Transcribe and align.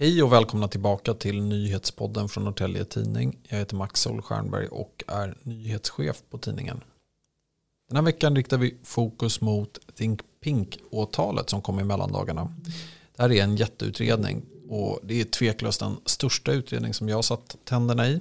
Hej 0.00 0.22
och 0.22 0.32
välkomna 0.32 0.68
tillbaka 0.68 1.14
till 1.14 1.42
nyhetspodden 1.42 2.28
från 2.28 2.44
Norrtälje 2.44 2.84
Tidning. 2.84 3.38
Jag 3.48 3.58
heter 3.58 3.76
Max 3.76 4.00
Solstjernberg 4.00 4.68
och 4.68 5.04
är 5.08 5.36
nyhetschef 5.42 6.22
på 6.30 6.38
tidningen. 6.38 6.84
Den 7.88 7.96
här 7.96 8.02
veckan 8.02 8.36
riktar 8.36 8.58
vi 8.58 8.74
fokus 8.82 9.40
mot 9.40 9.78
Think 9.94 10.20
Pink-åtalet 10.40 11.50
som 11.50 11.62
kom 11.62 11.80
i 11.80 11.84
mellandagarna. 11.84 12.54
Det 13.16 13.22
här 13.22 13.32
är 13.32 13.42
en 13.42 13.56
jätteutredning 13.56 14.42
och 14.68 15.00
det 15.02 15.20
är 15.20 15.24
tveklöst 15.24 15.80
den 15.80 15.96
största 16.04 16.52
utredning 16.52 16.94
som 16.94 17.08
jag 17.08 17.16
har 17.16 17.22
satt 17.22 17.56
tänderna 17.64 18.08
i. 18.08 18.20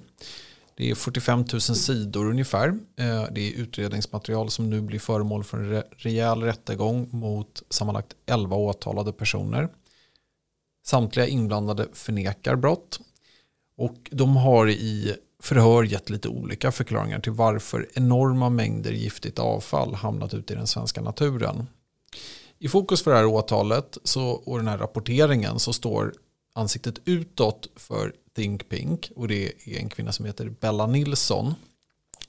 Det 0.76 0.92
är 0.92 0.96
45 0.96 1.46
000 1.52 1.62
sidor 1.62 2.30
ungefär. 2.30 2.68
Eh, 2.96 3.24
det 3.32 3.42
är 3.42 3.58
utredningsmaterial 3.58 4.50
som 4.50 4.70
nu 4.70 4.82
blir 4.82 5.00
föremål 5.00 5.44
för 5.44 5.58
en 5.58 5.84
rejäl 5.98 6.42
rättegång 6.42 7.10
mot 7.12 7.64
sammanlagt 7.70 8.16
11 8.26 8.56
åtalade 8.56 9.14
personer. 9.14 9.70
Samtliga 10.88 11.28
inblandade 11.28 11.88
förnekar 11.94 12.56
brott. 12.56 13.00
Och 13.78 14.10
de 14.12 14.36
har 14.36 14.70
i 14.70 15.16
förhör 15.40 15.84
gett 15.84 16.10
lite 16.10 16.30
olika 16.30 16.72
förklaringar 16.72 17.20
till 17.20 17.32
varför 17.32 17.88
enorma 17.94 18.50
mängder 18.50 18.92
giftigt 18.92 19.40
avfall 19.40 19.94
hamnat 19.94 20.34
ute 20.34 20.54
i 20.54 20.56
den 20.56 20.68
svenska 20.68 21.02
naturen. 21.02 21.68
I 22.60 22.68
fokus 22.68 23.04
för 23.04 23.12
det 23.12 23.18
här 23.18 23.26
åtalet 23.26 23.98
så, 24.04 24.24
och 24.24 24.58
den 24.58 24.68
här 24.68 24.78
rapporteringen 24.78 25.60
så 25.60 25.74
står 25.74 26.14
ansiktet 26.54 26.96
utåt 27.06 27.68
för 27.76 28.14
Think 28.36 28.70
Pink 28.70 29.12
och 29.16 29.28
det 29.28 29.46
är 29.48 29.80
en 29.80 29.90
kvinna 29.90 30.12
som 30.12 30.26
heter 30.26 30.50
Bella 30.50 30.88
Nilsson. 30.88 31.56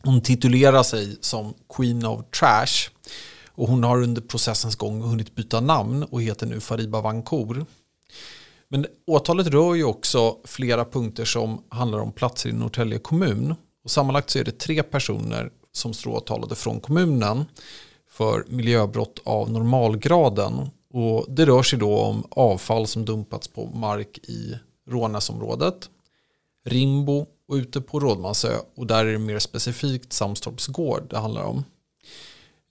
Hon 0.03 0.21
titulerar 0.21 0.83
sig 0.83 1.17
som 1.21 1.55
Queen 1.77 2.07
of 2.07 2.21
Trash 2.39 2.91
och 3.47 3.69
hon 3.69 3.85
har 3.85 4.03
under 4.03 4.23
processens 4.23 4.77
gång 4.77 5.03
hunnit 5.03 5.35
byta 5.35 5.61
namn 5.61 6.03
och 6.03 6.23
heter 6.23 6.47
nu 6.47 6.61
Fariba 6.61 7.01
Vankour. 7.01 7.67
Men 8.71 8.87
åtalet 9.07 9.47
rör 9.47 9.75
ju 9.75 9.85
också 9.85 10.37
flera 10.45 10.85
punkter 10.85 11.25
som 11.25 11.63
handlar 11.69 11.99
om 11.99 12.13
platser 12.13 12.51
i 12.51 12.53
Norrtälje 12.53 12.99
kommun. 12.99 13.55
Och 13.85 13.91
sammanlagt 13.91 14.31
så 14.31 14.39
är 14.39 14.45
det 14.45 14.59
tre 14.59 14.83
personer 14.83 15.51
som 15.73 15.95
står 15.95 16.11
åtalade 16.11 16.55
från 16.55 16.81
kommunen 16.81 17.45
för 18.11 18.45
miljöbrott 18.49 19.21
av 19.25 19.51
normalgraden. 19.51 20.71
Och 20.93 21.27
det 21.29 21.47
rör 21.47 21.63
sig 21.63 21.79
då 21.79 21.99
om 21.99 22.25
avfall 22.31 22.87
som 22.87 23.05
dumpats 23.05 23.49
på 23.49 23.67
mark 23.67 24.19
i 24.19 24.55
Rånäsområdet, 24.91 25.91
Rimbo 26.67 27.27
och 27.49 27.55
ute 27.55 27.81
på 27.81 28.01
Rådmansö. 28.01 28.57
Och 28.77 28.87
där 28.87 29.05
är 29.05 29.13
det 29.13 29.19
mer 29.19 29.39
specifikt 29.39 30.13
Samstorps 30.13 30.67
gård 30.67 31.03
det 31.11 31.19
handlar 31.19 31.43
om. 31.43 31.65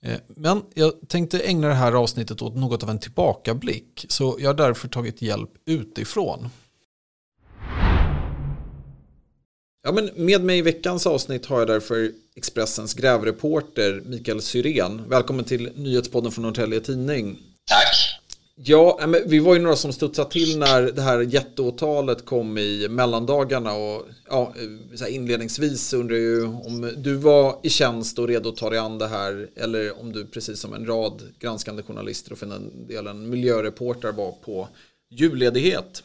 Eh, 0.02 0.20
men 0.28 0.62
jag 0.74 0.92
tänkte 1.08 1.40
ägna 1.40 1.68
det 1.68 1.74
här 1.74 1.92
avsnittet 1.92 2.42
åt 2.42 2.56
något 2.56 2.82
av 2.82 2.90
en 2.90 2.98
tillbakablick. 2.98 4.06
Så 4.08 4.36
jag 4.38 4.48
har 4.48 4.54
därför 4.54 4.88
tagit 4.88 5.22
hjälp 5.22 5.50
utifrån. 5.66 6.48
Ja, 9.82 9.92
men 9.92 10.10
med 10.14 10.44
mig 10.44 10.58
i 10.58 10.62
veckans 10.62 11.06
avsnitt 11.06 11.46
har 11.46 11.58
jag 11.58 11.68
därför 11.68 12.12
Expressens 12.36 12.94
grävreporter 12.94 14.02
Mikael 14.06 14.42
Syrén. 14.42 15.02
Välkommen 15.08 15.44
till 15.44 15.72
nyhetspodden 15.76 16.32
från 16.32 16.42
Norrtälje 16.42 16.80
Tidning. 16.80 17.38
Tack. 17.70 18.17
Ja, 18.64 19.00
men 19.06 19.22
vi 19.26 19.38
var 19.38 19.54
ju 19.54 19.60
några 19.60 19.76
som 19.76 19.92
studsade 19.92 20.30
till 20.30 20.58
när 20.58 20.82
det 20.82 21.02
här 21.02 21.20
jätteåtalet 21.20 22.26
kom 22.26 22.58
i 22.58 22.88
mellandagarna 22.88 23.72
och 23.72 24.06
ja, 24.28 24.54
så 24.94 25.06
inledningsvis 25.06 25.92
undrar 25.92 26.16
jag 26.16 26.24
ju 26.24 26.44
om 26.44 26.94
du 26.96 27.14
var 27.14 27.58
i 27.62 27.70
tjänst 27.70 28.18
och 28.18 28.28
redo 28.28 28.48
att 28.48 28.56
ta 28.56 28.70
dig 28.70 28.78
an 28.78 28.98
det 28.98 29.08
här 29.08 29.48
eller 29.56 30.00
om 30.00 30.12
du 30.12 30.26
precis 30.26 30.60
som 30.60 30.74
en 30.74 30.86
rad 30.86 31.22
granskande 31.38 31.82
journalister 31.82 32.32
och 32.32 32.38
för 32.38 32.46
den 32.46 32.86
delen 32.88 33.30
miljöreportrar 33.30 34.12
var 34.12 34.32
på 34.32 34.68
julledighet. 35.10 36.02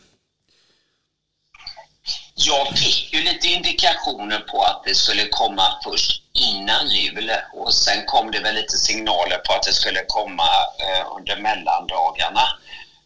Jag 2.36 2.78
fick 2.78 3.14
ju 3.14 3.20
lite 3.20 3.48
indikationer 3.48 4.40
på 4.40 4.62
att 4.62 4.84
det 4.86 4.96
skulle 4.96 5.28
komma 5.30 5.64
först 5.84 6.23
innan 6.40 6.88
jul 6.90 7.32
och 7.54 7.74
sen 7.74 8.06
kom 8.06 8.32
det 8.32 8.40
väl 8.40 8.56
lite 8.56 8.78
signaler 8.78 9.38
på 9.38 9.54
att 9.54 9.64
det 9.64 9.74
skulle 9.74 10.04
komma 10.08 10.50
eh, 10.80 11.06
under 11.18 11.38
mellandagarna. 11.38 12.42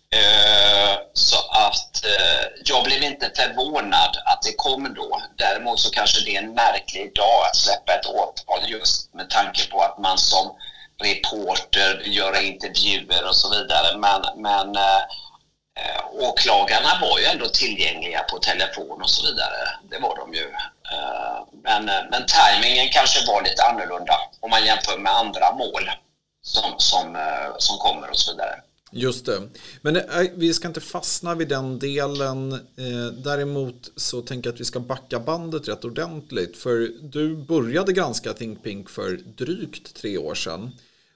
Eh, 0.09 0.97
så 1.13 1.38
att 1.38 2.05
eh, 2.05 2.45
jag 2.65 2.83
blev 2.83 3.03
inte 3.03 3.31
förvånad 3.35 4.17
att 4.25 4.41
det 4.41 4.53
kom 4.55 4.93
då. 4.93 5.21
Däremot 5.35 5.79
så 5.79 5.91
kanske 5.91 6.25
det 6.25 6.35
är 6.35 6.43
en 6.43 6.53
märklig 6.53 7.15
dag 7.15 7.45
att 7.45 7.55
släppa 7.55 7.93
ett 7.93 8.05
åtal 8.05 8.69
just 8.69 9.13
med 9.13 9.29
tanke 9.29 9.69
på 9.69 9.81
att 9.81 9.97
man 9.97 10.17
som 10.17 10.55
reporter 11.03 12.01
gör 12.05 12.41
intervjuer 12.41 13.27
och 13.27 13.35
så 13.35 13.49
vidare. 13.49 13.97
Men, 13.97 14.21
men 14.41 14.75
eh, 14.75 15.01
eh 15.79 16.01
åklagarna 16.19 16.99
var 17.01 17.19
ju 17.19 17.25
ändå 17.25 17.47
tillgängliga 17.49 18.23
på 18.23 18.38
telefon 18.39 19.01
och 19.01 19.09
så 19.09 19.25
vidare. 19.25 19.69
Det 19.89 19.99
var 19.99 20.15
de 20.15 20.33
ju. 20.33 20.51
Eh, 20.91 21.16
men, 21.67 21.89
eh, 21.89 22.03
men 22.11 22.25
tajmingen 22.25 22.89
kanske 22.91 23.28
var 23.28 23.44
lite 23.44 23.63
annorlunda 23.63 24.13
om 24.39 24.50
man 24.50 24.66
jämför 24.66 24.97
med 25.00 25.11
andra 25.16 25.55
mål 25.55 25.83
som, 26.41 26.72
som, 26.78 27.16
eh, 27.16 27.55
som 27.57 27.78
kommer 27.78 28.09
och 28.09 28.17
så 28.17 28.31
vidare. 28.31 28.61
Just 28.91 29.25
det. 29.25 29.41
Men 29.81 29.95
eh, 29.95 30.03
vi 30.35 30.53
ska 30.53 30.67
inte 30.67 30.81
fastna 30.81 31.35
vid 31.35 31.47
den 31.47 31.79
delen. 31.79 32.67
Däremot 33.23 33.91
så 33.95 34.22
tänker 34.22 34.50
jag 34.50 34.53
att 34.53 34.59
vi 34.59 34.66
ska 34.66 34.79
backa 34.79 35.19
bandet 35.19 35.67
rätt 35.67 35.85
ordentligt. 35.85 36.57
För 36.57 36.89
du 37.01 37.35
började 37.35 37.94
granska 37.94 38.33
Think 38.33 38.63
Pink 38.63 38.89
för 38.89 39.19
drygt 39.38 39.95
tre 39.95 40.17
år 40.17 40.35
sedan. 40.35 40.72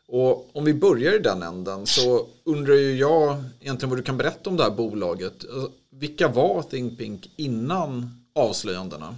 Och 0.07 0.55
om 0.55 0.65
vi 0.65 0.73
börjar 0.73 1.13
i 1.13 1.19
den 1.19 1.43
änden 1.43 1.85
så 1.87 2.27
undrar 2.45 2.73
ju 2.73 2.97
jag 2.97 3.43
egentligen 3.59 3.89
vad 3.89 3.99
du 3.99 4.03
kan 4.03 4.17
berätta 4.17 4.49
om 4.49 4.57
det 4.57 4.63
här 4.63 4.71
bolaget. 4.71 5.45
Vilka 5.91 6.27
var 6.27 6.63
Think 6.63 6.99
Pink 6.99 7.29
innan 7.37 8.25
avslöjandena? 8.35 9.15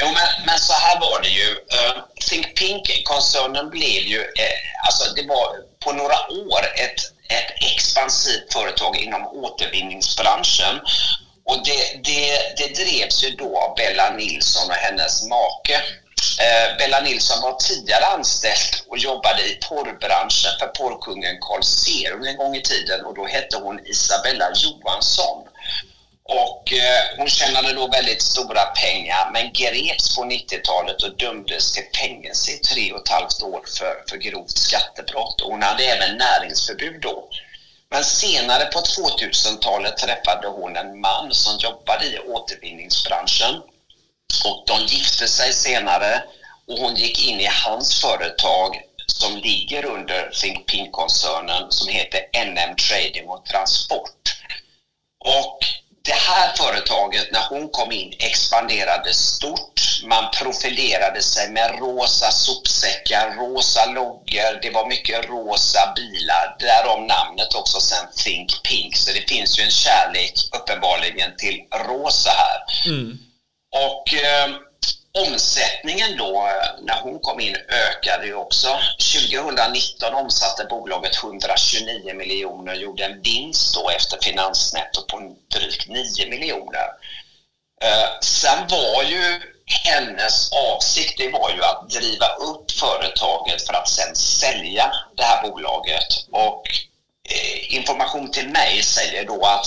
Jo, 0.00 0.06
men, 0.06 0.46
men 0.46 0.58
så 0.58 0.72
här 0.72 1.00
var 1.00 1.20
det 1.22 1.28
ju. 1.28 1.50
Uh, 1.50 2.02
Think 2.28 2.58
Pink-koncernen 2.58 3.70
blev 3.70 4.02
ju, 4.12 4.20
eh, 4.20 4.86
alltså 4.86 5.14
det 5.14 5.26
var 5.28 5.56
på 5.84 5.92
några 5.92 6.18
år 6.30 6.62
ett, 6.74 7.00
ett 7.28 7.52
expansivt 7.72 8.52
företag 8.52 8.96
inom 8.96 9.26
återvinningsbranschen. 9.26 10.80
Och 11.44 11.64
det, 11.64 12.04
det, 12.04 12.56
det 12.56 12.84
drevs 12.84 13.24
ju 13.24 13.30
då 13.30 13.58
av 13.58 13.76
Bella 13.76 14.10
Nilsson 14.10 14.70
och 14.70 14.76
hennes 14.76 15.22
make. 15.22 15.74
Eh, 16.40 16.76
Bella 16.78 17.00
Nilsson 17.00 17.42
var 17.42 17.52
tidigare 17.52 18.06
anställd 18.06 18.74
och 18.88 18.98
jobbade 18.98 19.42
i 19.42 19.54
porrbranschen 19.68 20.50
för 20.58 20.66
porrkungen 20.66 21.38
Carl 21.40 21.62
Serum 21.62 22.26
en 22.26 22.36
gång 22.36 22.56
i 22.56 22.62
tiden 22.62 23.04
och 23.04 23.14
då 23.14 23.26
hette 23.26 23.56
hon 23.56 23.86
Isabella 23.86 24.50
Johansson. 24.54 25.49
Och 26.32 26.72
eh, 26.72 27.02
hon 27.16 27.28
tjänade 27.28 27.72
då 27.72 27.86
väldigt 27.88 28.22
stora 28.22 28.64
pengar 28.64 29.30
men 29.32 29.52
greps 29.52 30.16
på 30.16 30.22
90-talet 30.24 31.02
och 31.02 31.16
dömdes 31.16 31.72
till 31.72 31.84
fängelse 32.00 32.50
i 32.52 32.58
tre 32.58 32.92
och 32.92 33.00
ett 33.00 33.08
halvt 33.08 33.42
år 33.42 33.62
för, 33.78 34.04
för 34.10 34.16
grovt 34.16 34.58
skattebrott. 34.58 35.40
Och 35.40 35.50
hon 35.50 35.62
hade 35.62 35.84
även 35.84 36.18
näringsförbud 36.18 37.00
då. 37.00 37.28
Men 37.90 38.04
senare 38.04 38.64
på 38.64 38.80
2000-talet 38.80 39.96
träffade 39.96 40.48
hon 40.48 40.76
en 40.76 41.00
man 41.00 41.34
som 41.34 41.58
jobbade 41.58 42.06
i 42.06 42.18
återvinningsbranschen 42.18 43.62
och 44.44 44.64
de 44.66 44.94
gifte 44.94 45.28
sig 45.28 45.52
senare 45.52 46.22
och 46.68 46.78
hon 46.78 46.94
gick 46.94 47.28
in 47.28 47.40
i 47.40 47.48
hans 47.64 48.00
företag 48.00 48.80
som 49.06 49.36
ligger 49.36 49.84
under 49.84 50.30
Think 50.40 50.66
Pink-koncernen 50.66 51.70
som 51.70 51.88
heter 51.88 52.20
NM 52.44 52.76
Trading 52.76 53.28
och 53.28 53.44
Transport. 53.44 54.36
Och 55.24 55.58
det 56.02 56.12
här 56.12 56.56
företaget, 56.56 57.32
när 57.32 57.46
hon 57.48 57.68
kom 57.68 57.92
in, 57.92 58.12
expanderade 58.18 59.14
stort. 59.14 59.80
Man 60.04 60.24
profilerade 60.30 61.22
sig 61.22 61.50
med 61.50 61.78
rosa 61.78 62.30
sopsäckar, 62.30 63.34
rosa 63.36 63.86
loggor, 63.86 64.62
det 64.62 64.70
var 64.70 64.86
mycket 64.86 65.28
rosa 65.28 65.92
bilar. 65.96 66.56
Därom 66.58 67.06
namnet 67.06 67.54
också 67.54 67.80
sen 67.80 68.06
Think 68.24 68.62
Pink. 68.62 68.96
Så 68.96 69.12
det 69.12 69.28
finns 69.28 69.58
ju 69.58 69.62
en 69.62 69.70
kärlek 69.70 70.32
uppenbarligen 70.56 71.36
till 71.36 71.58
rosa 71.88 72.30
här. 72.30 72.90
Mm. 72.92 73.18
Och 73.74 74.14
eh, 74.14 74.50
omsättningen 75.12 76.16
då, 76.18 76.36
eh, 76.36 76.84
när 76.84 77.00
hon 77.00 77.18
kom 77.18 77.40
in, 77.40 77.56
ökade 77.68 78.26
ju 78.26 78.34
också. 78.34 78.78
2019 78.98 80.14
omsatte 80.14 80.64
bolaget 80.64 81.16
129 81.22 82.14
miljoner, 82.14 82.72
och 82.72 82.80
gjorde 82.80 83.04
en 83.04 83.22
vinst 83.22 83.74
då 83.74 83.90
efter 83.90 84.18
finansnetto 84.22 85.02
på 85.06 85.36
drygt 85.54 85.88
9 85.88 86.30
miljoner. 86.30 86.86
Eh, 87.82 88.08
sen 88.22 88.66
var 88.68 89.02
ju 89.02 89.40
hennes 89.84 90.52
avsikt 90.52 91.18
det 91.18 91.28
var 91.28 91.50
ju 91.50 91.62
att 91.62 91.90
driva 91.90 92.26
upp 92.26 92.70
företaget 92.70 93.66
för 93.66 93.74
att 93.74 93.88
sen 93.88 94.16
sälja 94.16 94.92
det 95.16 95.22
här 95.22 95.50
bolaget. 95.50 96.26
Och 96.30 96.62
eh, 97.28 97.74
information 97.74 98.30
till 98.30 98.48
mig 98.48 98.82
säger 98.82 99.24
då 99.24 99.44
att 99.44 99.66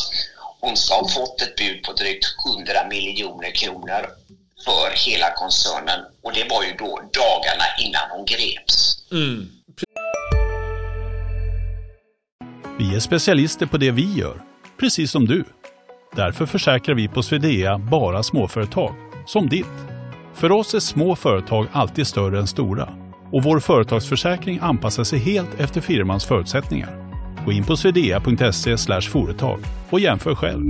hon 0.62 0.78
ska 0.78 0.96
ha 0.96 1.10
fått 1.10 1.42
ett 1.42 1.56
bud 1.56 1.84
på 1.84 1.94
drygt 1.94 2.26
100 2.46 2.88
miljoner 2.90 3.52
kronor 3.52 4.10
för 4.66 5.10
hela 5.10 5.32
koncernen 5.36 6.00
och 6.24 6.34
det 6.34 6.46
var 6.50 6.64
ju 6.64 6.72
då 6.78 7.02
dagarna 7.22 7.68
innan 7.80 8.06
hon 8.12 8.26
greps. 8.26 8.98
Mm. 9.12 9.48
Vi 12.80 12.96
är 12.96 13.00
specialister 13.00 13.66
på 13.66 13.78
det 13.78 13.92
vi 13.92 14.14
gör, 14.14 14.42
precis 14.80 15.12
som 15.12 15.26
du. 15.26 15.44
Därför 16.16 16.46
försäkrar 16.46 16.96
vi 16.96 17.08
på 17.08 17.24
Swedea 17.24 17.78
bara 17.78 18.24
småföretag, 18.24 18.96
som 19.26 19.50
ditt. 19.50 19.66
För 20.34 20.52
oss 20.52 20.74
är 20.74 20.80
små 20.80 21.16
företag 21.16 21.68
alltid 21.72 22.08
större 22.08 22.40
än 22.40 22.48
stora 22.48 22.90
och 23.32 23.44
vår 23.44 23.60
företagsförsäkring 23.60 24.60
anpassar 24.62 25.04
sig 25.04 25.20
helt 25.20 25.60
efter 25.60 25.82
firmans 25.82 26.26
förutsättningar. 26.26 27.04
Gå 27.46 27.52
in 27.52 27.64
på 27.64 27.78
swedea.se 27.78 28.78
företag 29.02 29.60
och 29.90 30.00
jämför 30.00 30.36
själv. 30.36 30.70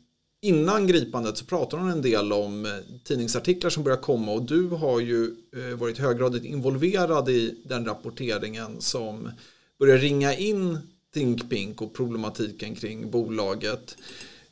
Innan 0.43 0.87
gripandet 0.87 1.37
så 1.37 1.45
pratar 1.45 1.77
hon 1.77 1.91
en 1.91 2.01
del 2.01 2.33
om 2.33 2.65
eh, 2.65 2.71
tidningsartiklar 3.03 3.69
som 3.69 3.83
börjar 3.83 3.97
komma 3.97 4.31
och 4.31 4.41
du 4.41 4.67
har 4.67 4.99
ju 4.99 5.35
eh, 5.55 5.77
varit 5.77 5.97
höggradigt 5.97 6.45
involverad 6.45 7.29
i 7.29 7.55
den 7.63 7.85
rapporteringen 7.85 8.81
som 8.81 9.31
börjar 9.79 9.97
ringa 9.97 10.33
in 10.33 10.77
Think 11.13 11.49
Pink 11.49 11.81
och 11.81 11.93
problematiken 11.93 12.75
kring 12.75 13.11
bolaget. 13.11 13.97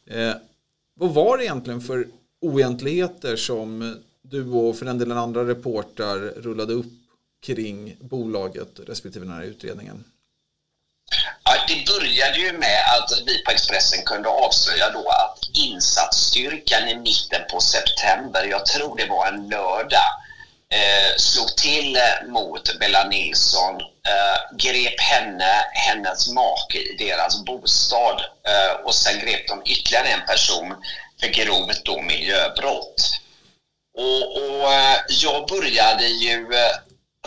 Eh, 0.06 0.33
vad 0.94 1.13
var 1.13 1.38
det 1.38 1.44
egentligen 1.44 1.81
för 1.81 2.07
oegentligheter 2.42 3.35
som 3.35 3.95
du 4.21 4.50
och 4.50 4.75
för 4.75 4.85
den 4.85 4.97
delen 4.97 5.18
andra 5.18 5.47
reportrar 5.47 6.19
rullade 6.19 6.74
upp 6.74 6.94
kring 7.42 7.95
bolaget 8.00 8.80
respektive 8.85 9.25
den 9.25 9.33
här 9.33 9.44
utredningen? 9.44 10.03
Det 11.69 11.86
började 11.86 12.38
ju 12.39 12.51
med 12.51 12.81
att 12.98 13.12
vi 13.25 13.44
på 13.44 13.51
Expressen 13.51 14.06
kunde 14.06 14.30
avslöja 14.30 14.89
då 14.89 15.10
att 15.10 15.39
insatsstyrkan 15.54 16.88
i 16.88 16.95
mitten 16.95 17.42
på 17.51 17.60
september, 17.60 18.44
jag 18.44 18.66
tror 18.66 18.98
det 18.98 19.06
var 19.06 19.27
en 19.27 19.50
lördag, 19.50 20.10
eh, 20.74 21.18
slog 21.18 21.57
till 21.57 21.98
mot 22.27 22.80
Bella 22.80 23.04
Nilsson, 23.04 23.75
eh, 23.81 24.57
grep 24.57 25.00
henne, 25.00 25.66
hennes 25.74 26.30
make 26.30 26.77
i 26.77 26.95
deras 27.00 27.45
bostad 27.45 28.21
eh, 28.48 28.86
och 28.86 28.95
sen 28.95 29.19
grep 29.19 29.48
de 29.48 29.62
ytterligare 29.66 30.07
en 30.07 30.25
person 30.25 30.75
för 31.19 31.27
grovt 31.27 31.86
då 31.86 32.01
miljöbrott. 32.01 33.19
Och, 33.98 34.38
och 34.38 34.74
eh, 34.74 34.98
jag 35.07 35.48
började 35.48 36.07
ju 36.07 36.54
eh, 36.54 36.75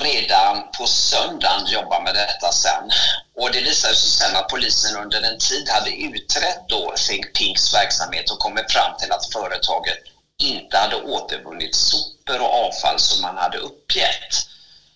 redan 0.00 0.70
på 0.78 0.86
söndagen 0.86 1.66
jobba 1.66 2.00
med 2.00 2.14
detta 2.14 2.52
sen. 2.52 2.90
Och 3.36 3.52
det 3.52 3.60
visade 3.60 3.94
sig 3.94 4.10
sen 4.10 4.36
att 4.36 4.48
polisen 4.48 4.96
under 4.96 5.22
en 5.22 5.38
tid 5.38 5.68
hade 5.68 5.90
utrett 5.90 6.68
då 6.68 6.94
Think 7.08 7.32
Pinks 7.32 7.74
verksamhet 7.74 8.30
och 8.30 8.38
kommit 8.38 8.72
fram 8.72 8.96
till 8.98 9.12
att 9.12 9.32
företaget 9.32 9.98
inte 10.42 10.78
hade 10.78 10.96
återvunnit 10.96 11.74
sopor 11.74 12.40
och 12.40 12.66
avfall 12.66 12.98
som 12.98 13.22
man 13.22 13.36
hade 13.36 13.58
uppgett. 13.58 14.32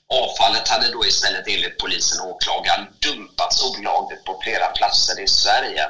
Avfallet 0.08 0.68
hade 0.68 0.92
då 0.92 1.06
istället 1.06 1.48
enligt 1.48 1.78
polisen 1.78 2.20
och 2.20 2.28
åklagaren 2.28 2.86
dumpats 2.98 3.64
olagligt 3.64 4.24
på 4.24 4.40
flera 4.42 4.66
platser 4.66 5.20
i 5.20 5.28
Sverige. 5.28 5.86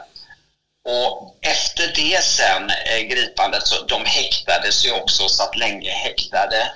Och 0.89 1.39
efter 1.43 1.93
det 1.95 2.25
sen, 2.25 2.71
eh, 2.71 3.01
gripandet, 3.01 3.67
så 3.67 3.85
de 3.85 4.05
häktades 4.05 4.87
ju 4.87 4.93
också, 4.93 5.25
och 5.25 5.31
satt 5.31 5.57
länge 5.57 5.91
häktade. 5.91 6.73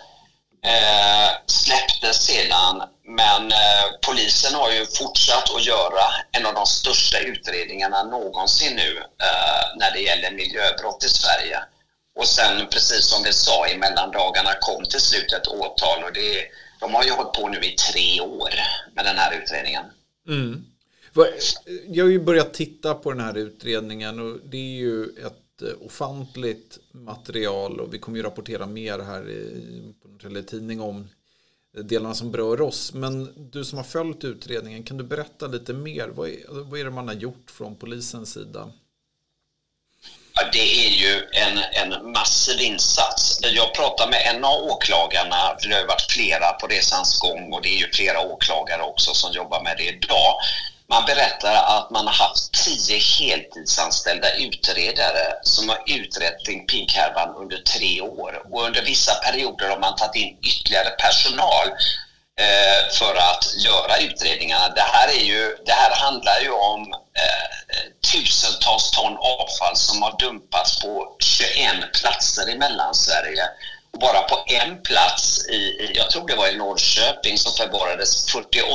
Eh, 0.62 1.30
släpptes 1.46 2.16
sedan, 2.26 2.82
men 3.04 3.42
eh, 3.52 3.86
polisen 4.06 4.54
har 4.54 4.72
ju 4.72 4.86
fortsatt 4.86 5.54
att 5.56 5.66
göra 5.66 6.04
en 6.32 6.46
av 6.46 6.54
de 6.54 6.66
största 6.66 7.18
utredningarna 7.18 8.02
någonsin 8.02 8.76
nu 8.76 8.98
eh, 8.98 9.78
när 9.78 9.92
det 9.92 10.00
gäller 10.00 10.30
miljöbrott 10.30 11.04
i 11.04 11.08
Sverige. 11.08 11.58
Och 12.14 12.26
sen, 12.26 12.66
precis 12.70 13.04
som 13.06 13.22
vi 13.22 13.32
sa, 13.32 13.68
i 13.68 13.78
mellandagarna 13.78 14.50
kom 14.60 14.84
till 14.84 15.00
slut 15.00 15.32
ett 15.32 15.48
åtal 15.48 16.04
och 16.04 16.12
det, 16.12 16.44
de 16.80 16.94
har 16.94 17.04
ju 17.04 17.10
hållit 17.10 17.32
på 17.32 17.48
nu 17.48 17.58
i 17.58 17.76
tre 17.92 18.20
år 18.20 18.50
med 18.94 19.04
den 19.04 19.16
här 19.16 19.42
utredningen. 19.42 19.84
Mm. 20.28 20.64
Jag 21.86 22.04
har 22.04 22.10
ju 22.10 22.20
börjat 22.20 22.54
titta 22.54 22.94
på 22.94 23.12
den 23.12 23.20
här 23.20 23.36
utredningen 23.36 24.20
och 24.20 24.38
det 24.44 24.56
är 24.56 24.78
ju 24.78 25.04
ett 25.04 25.62
eh, 25.62 25.86
ofantligt 25.86 26.78
material 26.92 27.80
och 27.80 27.94
vi 27.94 27.98
kommer 27.98 28.18
ju 28.18 28.24
rapportera 28.24 28.66
mer 28.66 28.98
här 28.98 29.30
eller 30.24 30.40
Norrtelje 30.40 30.50
Tidning 30.50 30.80
om 30.80 31.08
delarna 31.72 32.14
som 32.14 32.30
berör 32.30 32.60
oss. 32.60 32.92
Men 32.92 33.32
du 33.50 33.64
som 33.64 33.78
har 33.78 33.84
följt 33.84 34.24
utredningen, 34.24 34.82
kan 34.82 34.96
du 34.96 35.04
berätta 35.04 35.46
lite 35.46 35.72
mer? 35.72 36.08
Vad 36.08 36.28
är, 36.28 36.36
vad 36.48 36.80
är 36.80 36.84
det 36.84 36.90
man 36.90 37.08
har 37.08 37.14
gjort 37.14 37.50
från 37.50 37.76
polisens 37.76 38.32
sida? 38.32 38.72
det 40.52 40.86
är 40.86 40.90
ju 40.90 41.28
en, 41.32 41.58
en 41.58 42.12
massiv 42.12 42.60
insats. 42.60 43.40
Jag 43.42 43.74
pratade 43.74 44.10
med 44.10 44.22
en 44.26 44.44
av 44.44 44.62
åklagarna, 44.62 45.56
för 45.60 45.68
det 45.68 45.74
har 45.74 45.86
varit 45.86 46.12
flera 46.12 46.52
på 46.52 46.66
resans 46.66 47.20
gång 47.20 47.52
och 47.52 47.62
det 47.62 47.68
är 47.68 47.78
ju 47.78 47.90
flera 47.92 48.20
åklagare 48.20 48.82
också 48.82 49.14
som 49.14 49.32
jobbar 49.32 49.62
med 49.62 49.76
det 49.76 49.88
idag. 49.88 50.34
Man 50.90 51.04
berättar 51.04 51.54
att 51.54 51.90
man 51.90 52.06
har 52.06 52.14
haft 52.14 52.52
tio 52.64 52.98
heltidsanställda 52.98 54.34
utredare 54.34 55.34
som 55.42 55.68
har 55.68 55.82
utrett 55.86 56.46
kring 56.46 56.66
Pinkhärvan 56.66 57.34
under 57.36 57.56
tre 57.56 58.00
år. 58.00 58.42
Och 58.52 58.64
under 58.64 58.82
vissa 58.82 59.14
perioder 59.14 59.68
har 59.68 59.78
man 59.78 59.96
tagit 59.96 60.16
in 60.16 60.38
ytterligare 60.42 60.90
personal 60.90 61.66
eh, 62.40 62.92
för 62.98 63.14
att 63.14 63.44
göra 63.66 63.98
utredningarna. 63.98 64.68
Det 64.68 64.80
här, 64.80 65.08
är 65.08 65.24
ju, 65.24 65.56
det 65.66 65.72
här 65.72 65.90
handlar 65.94 66.40
ju 66.40 66.50
om 66.50 66.92
eh, 66.92 67.46
tusentals 68.12 68.90
ton 68.90 69.16
avfall 69.16 69.76
som 69.76 70.02
har 70.02 70.18
dumpats 70.18 70.82
på 70.82 71.16
21 71.20 71.92
platser 72.00 72.50
i 72.50 72.58
Mellansverige. 72.58 73.44
Bara 73.92 74.22
på 74.22 74.44
en 74.46 74.82
plats, 74.82 75.48
i, 75.48 75.92
jag 75.94 76.10
tror 76.10 76.28
det 76.28 76.36
var 76.36 76.48
i 76.48 76.56
Norrköping, 76.56 77.38
som 77.38 77.52
förvarades 77.52 78.30
48 78.32 78.70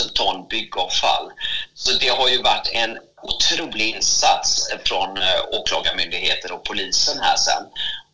000 0.00 0.10
ton 0.14 0.48
byggavfall. 0.48 1.30
Så 1.74 1.92
det 1.92 2.08
har 2.08 2.28
ju 2.28 2.42
varit 2.42 2.70
en 2.72 2.98
otrolig 3.22 3.94
insats 3.94 4.68
från 4.84 5.18
eh, 5.18 5.40
åklagarmyndigheter 5.52 6.52
och 6.52 6.64
polisen 6.64 7.18
här 7.20 7.36
sen. 7.36 7.62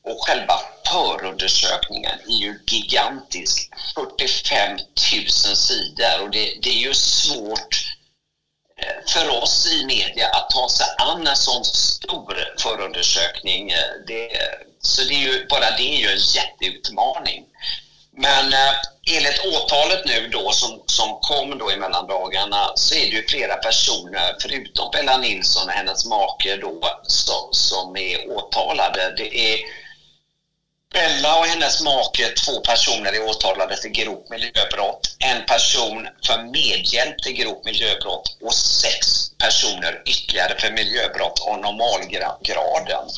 Och 0.04 0.26
själva 0.26 0.60
förundersökningen 0.86 2.18
är 2.28 2.42
ju 2.42 2.60
gigantisk. 2.66 3.70
45 3.94 4.72
000 4.76 5.56
sidor 5.56 6.22
och 6.22 6.30
det, 6.30 6.58
det 6.62 6.68
är 6.68 6.86
ju 6.88 6.94
svårt 6.94 7.96
eh, 8.76 9.12
för 9.12 9.42
oss 9.42 9.72
i 9.72 9.84
media 9.86 10.28
att 10.28 10.50
ta 10.50 10.68
sig 10.68 10.86
an 10.98 11.26
en 11.26 11.36
sån 11.36 11.64
stor 11.64 12.54
förundersökning. 12.58 13.70
Eh, 13.70 13.78
det, 14.06 14.28
så 14.86 15.02
det 15.02 15.14
är 15.14 15.18
ju, 15.18 15.46
bara 15.46 15.70
det 15.70 15.94
är 15.94 15.98
ju 15.98 16.08
en 16.08 16.18
jätteutmaning. 16.34 17.44
Men 18.16 18.52
eh, 18.52 18.74
enligt 19.10 19.44
åtalet 19.44 20.04
nu 20.06 20.28
då 20.28 20.52
som, 20.52 20.82
som 20.86 21.18
kom 21.20 21.58
då 21.58 21.72
i 21.72 21.76
mellandagarna 21.76 22.72
så 22.74 22.94
är 22.94 23.00
det 23.00 23.16
ju 23.16 23.26
flera 23.28 23.56
personer 23.56 24.36
förutom 24.40 24.90
Bella 24.92 25.18
Nilsson 25.18 25.68
och 25.68 25.74
hennes 25.74 26.04
make 26.04 26.56
då 26.56 27.00
som, 27.02 27.48
som 27.50 27.96
är 27.96 28.30
åtalade. 28.30 29.14
Det 29.16 29.54
är 29.54 29.60
Bella 30.92 31.38
och 31.38 31.46
hennes 31.46 31.82
make, 31.82 32.28
två 32.28 32.60
personer, 32.60 33.12
är 33.12 33.28
åtalade 33.28 33.76
för 33.76 33.88
grovt 33.88 34.30
miljöbrott. 34.30 35.16
En 35.18 35.46
person 35.46 36.08
för 36.26 36.42
medhjälp 36.42 37.22
till 37.22 37.32
grovt 37.32 37.64
miljöbrott 37.64 38.36
och 38.40 38.54
sex 38.54 39.06
personer 39.38 40.02
ytterligare 40.06 40.54
för 40.58 40.70
miljöbrott 40.70 41.40
av 41.40 41.58
normalgraden. 41.58 43.08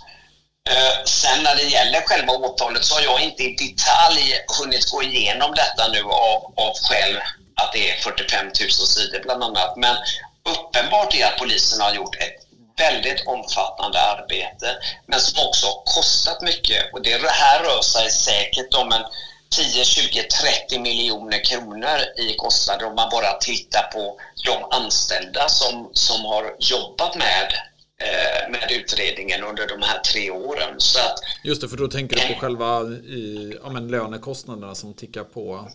Eh, 0.66 1.04
sen 1.04 1.42
när 1.42 1.56
det 1.56 1.62
gäller 1.62 2.00
själva 2.00 2.32
åtalet 2.32 2.85
så 2.85 2.94
har 2.94 3.02
jag 3.02 3.20
inte 3.20 3.42
i 3.42 3.56
detalj 3.56 4.44
hunnit 4.61 4.90
gå 4.90 5.02
igenom 5.02 5.54
detta 5.54 5.88
nu 5.88 6.02
av, 6.02 6.52
av 6.56 6.73
skäl 6.82 7.16
att 7.54 7.73
det 7.73 7.90
är 7.90 7.96
45 7.96 8.46
000 8.46 8.70
sidor 8.70 9.20
bland 9.23 9.44
annat. 9.44 9.76
Men 9.76 9.96
uppenbart 10.44 11.14
är 11.14 11.26
att 11.26 11.38
polisen 11.38 11.80
har 11.80 11.94
gjort 11.94 12.16
ett 12.16 12.37
väldigt 12.78 13.26
omfattande 13.26 14.00
arbete 14.00 14.76
men 15.06 15.20
som 15.20 15.46
också 15.46 15.66
har 15.66 15.82
kostat 15.85 16.42
mycket. 16.42 16.92
Och 16.92 17.02
det 17.02 17.30
här 17.30 17.62
rör 17.62 17.82
sig 17.82 18.11
säkert 18.11 18.75
om 18.75 18.92
en 18.92 19.04
10, 19.50 19.85
20, 19.85 20.23
30 20.23 20.78
miljoner 20.78 21.44
kronor 21.44 21.99
i 22.16 22.35
kostnader 22.35 22.87
om 22.87 22.94
man 22.94 23.11
bara 23.11 23.32
tittar 23.32 23.82
på 23.82 24.18
de 24.44 24.64
anställda 24.70 25.49
som, 25.49 25.90
som 25.92 26.25
har 26.25 26.54
jobbat 26.58 27.14
med 27.14 27.52
med 28.50 28.73
utredningen 28.73 29.45
under 29.45 29.67
de 29.69 29.83
här 29.83 29.99
tre 29.99 30.31
åren. 30.31 30.75
Så 30.79 30.99
att, 30.99 31.19
Just 31.45 31.61
det, 31.61 31.69
för 31.69 31.76
då 31.76 31.88
tänker 31.88 32.17
du 32.17 32.35
på 32.35 32.41
själva 32.41 32.83
i, 32.91 33.59
ja, 33.62 33.71
men 33.71 33.88
lönekostnaderna 33.88 34.75
som 34.75 34.95
tickar 34.95 35.25
på? 35.25 35.71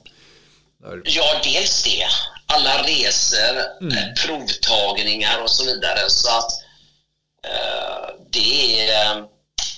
Där. 0.78 1.02
Ja, 1.06 1.42
dels 1.44 1.84
det. 1.84 2.06
Alla 2.46 2.84
resor, 2.84 3.82
mm. 3.82 3.98
Eh, 3.98 4.14
provtagningar 4.26 5.42
och 5.44 5.50
så 5.50 5.66
vidare. 5.66 6.10
Så 6.10 6.38
att 6.38 6.52
Eh, 7.44 8.16
det 8.30 8.90
är, 8.90 9.26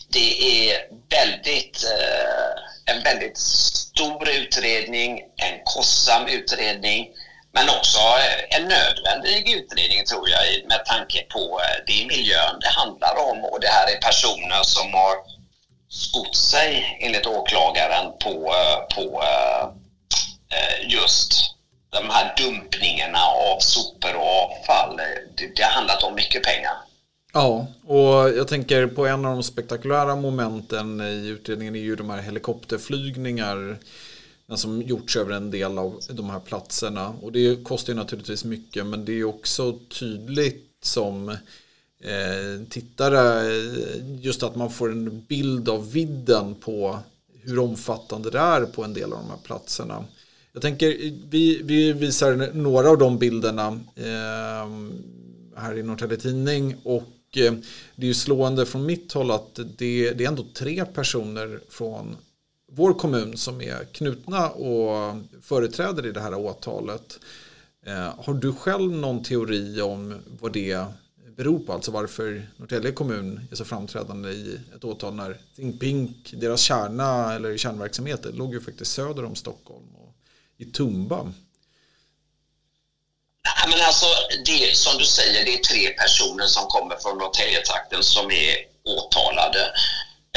det 0.09 0.69
är 0.69 0.87
väldigt, 1.09 1.83
eh, 1.83 2.95
en 2.95 3.03
väldigt 3.03 3.37
stor 3.37 4.29
utredning, 4.29 5.19
en 5.19 5.59
kostsam 5.65 6.27
utredning 6.27 7.07
men 7.53 7.69
också 7.69 7.99
en 8.49 8.63
nödvändig 8.63 9.49
utredning 9.57 10.05
tror 10.05 10.29
jag 10.29 10.41
med 10.67 10.85
tanke 10.85 11.19
på 11.33 11.59
eh, 11.63 11.77
det 11.87 12.07
miljön 12.07 12.55
det 12.61 12.71
handlar 12.81 13.15
om 13.29 13.37
och 13.51 13.59
det 13.61 13.67
här 13.67 13.87
är 13.93 13.99
personer 14.09 14.63
som 14.63 14.93
har 14.93 15.15
skott 15.89 16.35
sig 16.35 16.97
enligt 17.01 17.25
åklagaren 17.25 18.05
på, 18.23 18.35
eh, 18.59 18.95
på 18.95 19.23
eh, 20.55 20.93
just 20.93 21.31
de 21.89 22.09
här 22.09 22.33
dumpningarna 22.37 23.19
av 23.19 23.59
sopor 23.59 24.15
och 24.15 24.27
avfall. 24.43 24.97
Det, 25.37 25.55
det 25.55 25.63
har 25.63 25.71
handlat 25.71 26.03
om 26.03 26.15
mycket 26.15 26.43
pengar. 26.43 26.73
Ja, 27.33 27.67
och 27.87 28.37
jag 28.37 28.47
tänker 28.47 28.87
på 28.87 29.07
en 29.07 29.25
av 29.25 29.33
de 29.33 29.43
spektakulära 29.43 30.15
momenten 30.15 31.01
i 31.01 31.27
utredningen 31.27 31.75
är 31.75 31.79
ju 31.79 31.95
de 31.95 32.09
här 32.09 32.21
helikopterflygningar 32.21 33.77
som 34.57 34.81
gjorts 34.81 35.15
över 35.15 35.31
en 35.31 35.51
del 35.51 35.77
av 35.77 35.99
de 36.09 36.29
här 36.29 36.39
platserna. 36.39 37.09
Och 37.21 37.31
det 37.31 37.63
kostar 37.63 37.93
ju 37.93 37.99
naturligtvis 37.99 38.45
mycket 38.45 38.85
men 38.85 39.05
det 39.05 39.19
är 39.19 39.23
också 39.23 39.79
tydligt 39.99 40.69
som 40.81 41.29
eh, 41.29 42.67
tittare 42.69 43.47
eh, 43.55 44.21
just 44.21 44.43
att 44.43 44.55
man 44.55 44.69
får 44.69 44.91
en 44.91 45.25
bild 45.27 45.69
av 45.69 45.91
vidden 45.91 46.55
på 46.55 46.99
hur 47.41 47.59
omfattande 47.59 48.29
det 48.29 48.39
är 48.39 48.65
på 48.65 48.83
en 48.83 48.93
del 48.93 49.13
av 49.13 49.19
de 49.19 49.29
här 49.29 49.39
platserna. 49.43 50.05
Jag 50.53 50.61
tänker, 50.61 50.87
vi, 51.29 51.61
vi 51.63 51.93
visar 51.93 52.53
några 52.53 52.89
av 52.89 52.97
de 52.97 53.17
bilderna 53.17 53.79
eh, 53.95 54.69
här 55.55 55.77
i 55.77 55.83
Norrtälje 55.83 56.17
Tidning 56.17 56.75
och 56.83 57.37
eh, 57.37 57.53
det 57.95 58.05
är 58.05 58.07
ju 58.07 58.13
slående 58.13 58.65
från 58.65 58.85
mitt 58.85 59.13
håll 59.13 59.31
att 59.31 59.55
det, 59.55 60.11
det 60.11 60.23
är 60.23 60.27
ändå 60.27 60.45
tre 60.53 60.85
personer 60.85 61.59
från 61.69 62.17
vår 62.75 62.93
kommun 62.93 63.37
som 63.37 63.61
är 63.61 63.85
knutna 63.85 64.49
och 64.49 65.15
företräder 65.41 66.05
i 66.05 66.11
det 66.11 66.21
här 66.21 66.35
åtalet. 66.35 67.19
Eh, 67.85 68.25
har 68.25 68.33
du 68.33 68.53
själv 68.53 68.91
någon 68.91 69.23
teori 69.23 69.81
om 69.81 70.21
vad 70.41 70.53
det 70.53 70.85
beror 71.37 71.59
på? 71.59 71.73
Alltså 71.73 71.91
varför 71.91 72.49
Norrtälje 72.57 72.91
kommun 72.91 73.47
är 73.51 73.55
så 73.55 73.65
framträdande 73.65 74.29
i 74.29 74.59
ett 74.75 74.83
åtal 74.83 75.13
när 75.13 75.37
Think 75.55 75.81
Pink, 75.81 76.33
deras 76.33 76.61
kärna 76.61 77.33
eller 77.33 77.57
kärnverksamhet, 77.57 78.25
låg 78.33 78.53
ju 78.53 78.61
faktiskt 78.61 78.91
söder 78.91 79.25
om 79.25 79.35
Stockholm 79.35 79.95
och 79.95 80.15
i 80.57 80.65
Tumba. 80.65 81.33
men 83.67 83.81
alltså, 83.81 84.05
det, 84.45 84.77
som 84.77 84.97
du 84.97 85.05
säger, 85.05 85.45
det 85.45 85.53
är 85.53 85.63
tre 85.63 85.89
personer 85.89 86.45
som 86.45 86.63
kommer 86.67 86.95
från 86.97 87.17
Norrtäljetrakten 87.17 88.03
som 88.03 88.31
är 88.31 88.55
åtalade. 88.83 89.73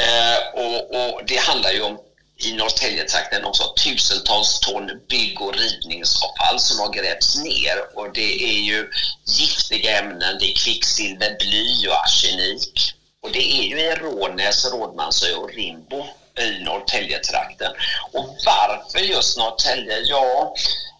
Eh, 0.01 0.63
och, 0.63 0.95
och, 0.95 1.21
det 1.27 1.37
handlar 1.37 1.71
ju 1.71 1.81
om 1.81 1.97
i 2.39 2.53
Norrtäljetrakten 2.53 3.45
också 3.45 3.73
tusentals 3.83 4.59
ton 4.59 4.91
bygg 5.09 5.41
och 5.41 5.55
rivningsavfall 5.55 6.59
som 6.59 6.79
har 6.79 6.93
grävts 6.93 7.37
ner. 7.37 7.97
Och 7.97 8.13
det 8.13 8.43
är 8.43 8.59
ju 8.59 8.89
giftiga 9.25 9.99
ämnen, 9.99 10.37
det 10.39 10.51
är 10.51 10.55
kvicksilver, 10.55 11.35
bly 11.39 11.87
och 11.87 12.03
arsenik. 12.05 12.93
Och 13.23 13.31
det 13.31 13.59
är 13.59 13.63
ju 13.63 13.79
i 13.79 13.95
Rånäs, 13.95 14.65
Rådmansö 14.71 15.33
och 15.33 15.49
Rimbo 15.49 16.05
i 16.39 16.63
Norrtäljetrakten. 16.63 17.71
Och 18.13 18.37
varför 18.45 18.99
just 18.99 19.37
Norrtälje? 19.37 19.99
Ja, 19.99 20.53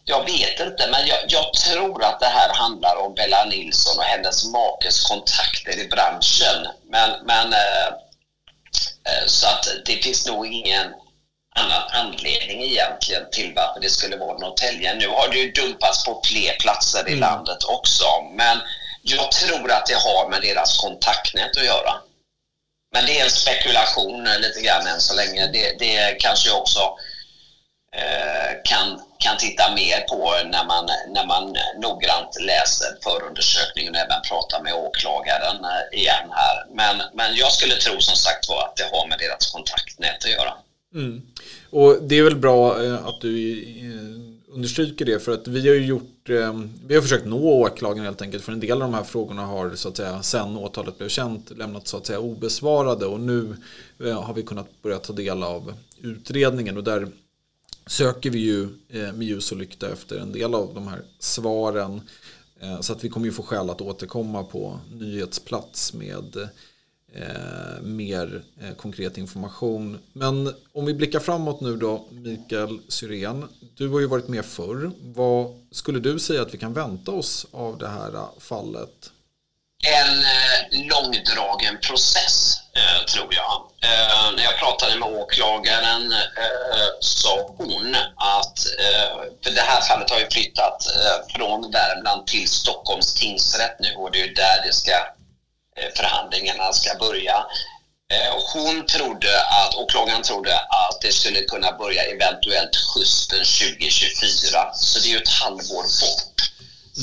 jag 0.06 0.26
vet 0.26 0.60
inte, 0.60 0.88
men 0.92 1.08
jag, 1.08 1.20
jag, 1.28 1.54
tror 1.54 2.04
att 2.04 2.20
det 2.20 2.26
här 2.26 2.54
handlar 2.54 2.96
om 2.96 3.14
Bella 3.16 3.46
Nilsson 3.46 3.98
och 3.98 4.04
hennes 4.04 4.46
makes 4.46 5.08
kontakter 5.08 5.80
i 5.80 5.88
branschen. 5.88 6.68
Men, 6.90 7.10
men 7.26 7.54
eh, 7.54 7.88
eh 9.10 9.26
så 9.28 9.48
att 9.48 9.68
det 9.86 10.04
finns 10.04 10.28
nog 10.28 10.48
ingen 10.48 10.94
annan 11.58 11.84
anledning 11.92 12.64
egentligen 12.64 13.24
till 13.32 13.54
varför 13.56 13.80
det 13.82 13.90
skulle 13.90 14.18
vara 14.18 14.38
Norrtälje. 14.38 14.96
Nu 14.96 15.08
har 15.08 15.30
det 15.30 15.38
ju 15.38 15.52
dumpats 15.52 16.06
på 16.06 16.22
fler 16.26 16.56
platser 16.60 17.04
i 17.08 17.12
mm. 17.12 17.20
landet 17.20 17.64
också, 17.64 18.06
men 18.32 18.58
jag 19.02 19.32
tror 19.32 19.72
att 19.72 19.86
det 19.86 19.96
har 19.96 20.30
med 20.30 20.42
deras 20.42 20.78
kontaktnät 20.78 21.58
att 21.58 21.66
göra. 21.66 21.94
Men 22.94 23.06
det 23.06 23.20
är 23.20 23.24
en 23.24 23.30
spekulation 23.30 24.24
lite 24.24 24.62
grann 24.62 24.88
än 24.88 25.02
så 25.02 25.16
länge. 25.16 25.48
Det, 25.48 25.80
det 25.80 26.18
kanske 26.20 26.52
också 26.52 26.80
eh, 27.96 28.52
kan, 28.64 29.02
kan 29.20 29.38
titta 29.38 29.72
mer 29.72 30.00
på 30.02 30.36
när 30.46 30.66
man, 30.66 30.90
när 31.08 31.26
man 31.26 31.58
noggrant 31.82 32.42
läser 32.42 32.98
förundersökningen 33.04 33.96
och 33.96 34.02
även 34.02 34.22
pratar 34.22 34.62
med 34.62 34.74
åklagaren 34.74 35.66
eh, 35.66 36.00
igen 36.00 36.32
här. 36.32 36.66
Men, 36.70 37.02
men 37.14 37.36
jag 37.36 37.52
skulle 37.52 37.76
tro 37.76 38.02
som 38.02 38.16
sagt 38.16 38.50
var 38.50 38.64
att 38.64 38.76
det 38.76 38.90
har 38.92 39.08
med 39.08 39.20
deras 39.20 39.52
kontaktnät 39.52 40.26
att 40.26 40.32
göra. 40.32 40.54
Mm. 40.98 41.22
Och 41.70 41.98
det 42.02 42.18
är 42.18 42.24
väl 42.24 42.36
bra 42.36 42.84
eh, 42.84 43.06
att 43.08 43.22
du 43.22 43.62
eh, 43.62 44.54
understryker 44.54 45.06
det 45.06 45.20
för 45.20 45.32
att 45.32 45.48
vi 45.48 45.68
har 45.68 45.76
ju 45.76 45.86
gjort 45.86 46.30
eh, 46.30 46.62
Vi 46.88 46.96
har 46.96 47.02
försökt 47.02 47.26
nå 47.26 47.62
åklagaren 47.62 48.06
helt 48.06 48.22
enkelt 48.22 48.44
för 48.44 48.52
en 48.52 48.60
del 48.60 48.72
av 48.72 48.92
de 48.92 48.94
här 48.94 49.04
frågorna 49.04 49.46
har 49.46 49.76
så 49.76 49.90
att 49.90 49.98
säga 49.98 50.24
sen 50.24 50.58
åtalet 50.58 50.98
blev 50.98 51.10
känt 51.10 51.58
lämnat 51.58 51.88
så 51.88 51.98
att 51.98 52.06
säga 52.06 52.20
obesvarade. 52.20 53.06
Och 53.06 53.20
nu 53.20 53.56
har 54.00 54.34
vi 54.34 54.44
kunnat 54.44 54.82
börja 54.82 55.00
ta 55.00 55.14
del 55.14 55.44
av 55.44 55.74
utredningen. 56.02 56.78
Och 56.78 56.84
där 56.84 57.08
söker 57.86 58.30
vi 58.30 58.40
ju 58.40 58.68
med 58.90 59.24
ljus 59.24 59.52
och 59.52 59.58
lykta 59.58 59.90
efter 59.90 60.20
en 60.20 60.32
del 60.32 60.54
av 60.56 60.74
de 60.74 60.88
här 60.88 61.02
svaren. 61.20 62.02
Så 62.82 62.94
att 62.94 63.04
vi 63.04 63.10
kommer 63.10 63.26
ju 63.26 63.32
få 63.32 63.44
skäl 63.44 63.70
att 63.70 63.82
återkomma 63.82 64.44
på 64.44 64.80
nyhetsplats 64.92 65.94
med 65.94 66.50
eh, 67.22 67.82
mer 67.82 68.44
eh, 68.62 68.76
konkret 68.76 69.18
information. 69.18 70.00
Men 70.14 70.56
om 70.74 70.86
vi 70.86 70.94
blickar 70.94 71.20
framåt 71.20 71.62
nu 71.62 71.78
då, 71.78 72.08
Mikael 72.12 72.80
Syrén. 72.90 73.50
Du 73.78 73.88
har 73.88 74.00
ju 74.00 74.08
varit 74.08 74.28
med 74.28 74.46
förr. 74.46 74.92
Vad 75.02 75.48
skulle 75.72 76.00
du 76.00 76.20
säga 76.20 76.42
att 76.42 76.54
vi 76.54 76.58
kan 76.58 76.74
vänta 76.74 77.12
oss 77.12 77.46
av 77.52 77.78
det 77.78 77.88
här 77.88 78.14
eh, 78.14 78.30
fallet? 78.40 79.12
En 79.86 80.20
eh, 80.20 80.88
långdragen 80.88 81.78
process, 81.82 82.54
eh, 82.76 83.06
tror 83.06 83.28
jag. 83.36 83.68
Eh, 83.82 84.32
när 84.36 84.44
jag 84.44 84.60
pratade 84.60 85.00
med 85.00 85.10
åklagaren 85.10 86.12
eh, 86.12 86.88
sa 87.00 87.56
hon 87.58 87.96
att, 88.16 88.58
eh, 88.80 89.18
för 89.44 89.52
det 89.52 89.62
här 89.62 89.82
fallet 89.82 90.10
har 90.10 90.20
ju 90.20 90.28
flyttat 90.32 90.84
från 91.36 91.72
Värmland 91.72 92.28
till 92.28 92.48
Stockholms 92.48 93.14
tingsrätt 93.14 93.80
nu 93.80 93.96
och 93.96 94.12
det 94.12 94.22
är 94.22 94.28
ju 94.28 94.34
där 94.34 94.62
det 94.66 94.74
ska 94.74 94.92
förhandlingarna 95.96 96.74
ska 96.74 96.98
börja. 96.98 97.46
Eh, 98.14 98.34
hon 98.54 98.86
trodde 98.86 99.42
att, 99.42 99.76
åklagaren 99.76 100.24
trodde 100.24 100.60
att 100.60 101.02
det 101.02 101.12
skulle 101.12 101.42
kunna 101.42 101.72
börja 101.72 102.04
eventuellt 102.04 102.76
hösten 102.96 103.40
2024. 103.40 104.74
Så 104.74 105.00
det 105.00 105.08
är 105.08 105.12
ju 105.12 105.18
ett 105.18 105.30
halvår 105.30 105.84
bort. 105.84 106.38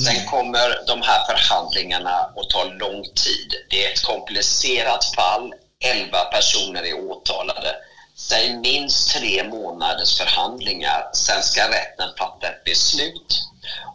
Sen 0.03 0.15
mm. 0.15 0.27
kommer 0.27 0.85
de 0.87 1.01
här 1.01 1.25
förhandlingarna 1.25 2.15
att 2.35 2.49
ta 2.49 2.63
lång 2.63 3.03
tid. 3.03 3.53
Det 3.69 3.85
är 3.85 3.91
ett 3.93 4.03
komplicerat 4.03 5.05
fall. 5.15 5.53
11 5.83 6.25
personer 6.25 6.83
är 6.83 6.93
åtalade. 6.93 7.75
Säg 8.17 8.57
minst 8.57 9.11
tre 9.13 9.43
månaders 9.43 10.17
förhandlingar. 10.17 11.09
Sen 11.13 11.43
ska 11.43 11.61
rätten 11.69 12.09
fatta 12.17 12.47
ett 12.47 12.63
beslut. 12.63 13.41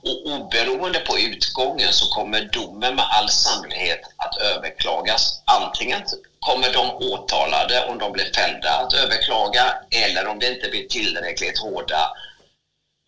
Och 0.02 0.32
oberoende 0.32 1.00
på 1.00 1.18
utgången 1.18 1.92
så 1.92 2.14
kommer 2.14 2.40
domen 2.52 2.94
med 2.94 3.04
all 3.10 3.28
sannolikhet 3.28 4.00
att 4.16 4.36
överklagas. 4.36 5.42
Antingen 5.44 6.02
kommer 6.40 6.72
de 6.72 6.90
åtalade, 7.12 7.86
om 7.88 7.98
de 7.98 8.12
blir 8.12 8.32
fällda, 8.34 8.70
att 8.70 8.94
överklaga 8.94 9.74
eller 9.90 10.26
om 10.26 10.38
det 10.38 10.54
inte 10.54 10.68
blir 10.68 10.88
tillräckligt 10.88 11.58
hårda 11.58 12.12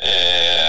eh, 0.02 0.62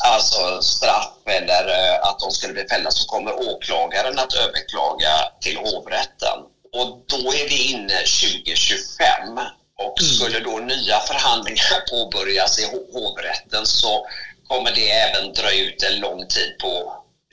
alltså 0.00 0.62
straff 0.62 1.12
eller 1.26 1.68
eh, 1.68 2.08
att 2.08 2.18
de 2.18 2.30
skulle 2.30 2.52
bli 2.52 2.68
fällda 2.68 2.90
så 2.90 3.08
kommer 3.08 3.48
åklagaren 3.48 4.18
att 4.18 4.34
överklaga 4.34 5.12
till 5.40 5.56
hovrätten. 5.56 6.38
Och 6.72 7.04
då 7.06 7.32
är 7.32 7.48
vi 7.48 7.72
inne 7.72 7.98
2025 7.98 9.38
och 9.78 10.00
mm. 10.00 10.12
skulle 10.14 10.40
då 10.40 10.58
nya 10.58 11.00
förhandlingar 11.00 11.80
påbörjas 11.90 12.58
i 12.58 12.64
hovrätten 12.92 13.66
så 13.66 14.06
kommer 14.48 14.72
det 14.74 14.90
även 14.90 15.32
dra 15.32 15.52
ut 15.52 15.82
en 15.82 16.00
lång 16.00 16.26
tid 16.26 16.58
på 16.58 16.72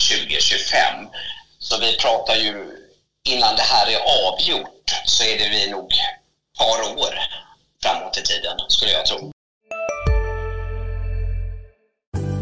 2025. 0.10 1.08
Så 1.60 1.80
vi 1.80 1.98
pratar 1.98 2.36
ju, 2.36 2.56
innan 3.30 3.56
det 3.56 3.62
här 3.62 3.88
är 3.88 4.00
avgjort 4.28 4.88
så 5.06 5.24
är 5.24 5.38
det 5.40 5.50
vi 5.50 5.72
nog 5.72 5.86
ett 5.86 6.58
par 6.60 6.80
år 6.98 7.14
framåt 7.84 8.18
i 8.18 8.22
tiden, 8.22 8.58
skulle 8.68 8.92
jag 8.92 9.06
tro. 9.06 9.32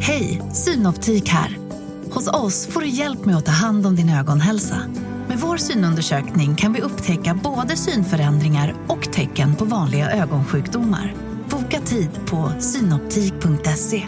Hej, 0.01 0.41
Synoptik 0.53 1.29
här. 1.29 1.57
Hos 2.11 2.27
oss 2.27 2.67
får 2.67 2.81
du 2.81 2.87
hjälp 2.87 3.25
med 3.25 3.37
att 3.37 3.45
ta 3.45 3.51
hand 3.51 3.85
om 3.87 3.95
din 3.95 4.09
ögonhälsa. 4.09 4.75
Med 5.27 5.39
vår 5.39 5.57
synundersökning 5.57 6.55
kan 6.55 6.73
vi 6.73 6.81
upptäcka 6.81 7.39
både 7.43 7.77
synförändringar 7.77 8.75
och 8.87 9.13
tecken 9.13 9.55
på 9.55 9.65
vanliga 9.65 10.11
ögonsjukdomar. 10.11 11.13
Boka 11.49 11.79
tid 11.79 12.09
på 12.25 12.53
synoptik.se. 12.59 14.07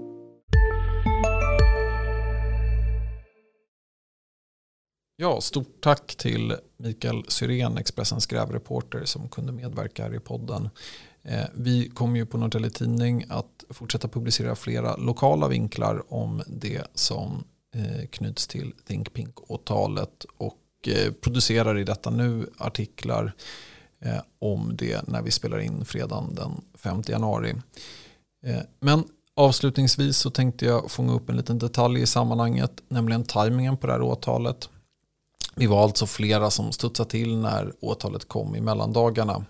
Ja, 5.21 5.41
stort 5.41 5.81
tack 5.81 6.15
till 6.15 6.55
Mikael 6.77 7.23
Syrén, 7.27 7.77
Expressens 7.77 8.25
grävreporter 8.25 9.05
som 9.05 9.29
kunde 9.29 9.51
medverka 9.51 10.03
här 10.03 10.15
i 10.15 10.19
podden. 10.19 10.69
Eh, 11.23 11.45
vi 11.53 11.89
kommer 11.89 12.17
ju 12.17 12.25
på 12.25 12.37
Norrtelje 12.37 12.69
Tidning 12.69 13.25
att 13.29 13.63
fortsätta 13.69 14.07
publicera 14.07 14.55
flera 14.55 14.95
lokala 14.95 15.47
vinklar 15.47 16.13
om 16.13 16.41
det 16.47 16.83
som 16.93 17.43
eh, 17.75 18.07
knyts 18.07 18.47
till 18.47 18.73
Think 18.87 19.13
Pink-åtalet 19.13 20.25
och 20.37 20.87
eh, 20.87 21.11
producerar 21.11 21.77
i 21.77 21.83
detta 21.83 22.09
nu 22.09 22.49
artiklar 22.57 23.33
om 24.39 24.75
det 24.75 25.07
när 25.07 25.21
vi 25.21 25.31
spelar 25.31 25.59
in 25.59 25.85
fredagen 25.85 26.35
den 26.35 26.51
5 26.77 27.01
januari. 27.07 27.55
Men 28.79 29.03
avslutningsvis 29.35 30.17
så 30.17 30.29
tänkte 30.29 30.65
jag 30.65 30.91
fånga 30.91 31.13
upp 31.13 31.29
en 31.29 31.37
liten 31.37 31.59
detalj 31.59 32.01
i 32.01 32.05
sammanhanget, 32.05 32.71
nämligen 32.87 33.23
tajmingen 33.23 33.77
på 33.77 33.87
det 33.87 33.93
här 33.93 34.01
åtalet. 34.01 34.69
Vi 35.55 35.67
var 35.67 35.83
alltså 35.83 36.07
flera 36.07 36.49
som 36.49 36.71
studsade 36.71 37.09
till 37.09 37.37
när 37.37 37.73
åtalet 37.79 38.27
kom 38.27 38.55
i 38.55 38.61
mellandagarna. 38.61 39.45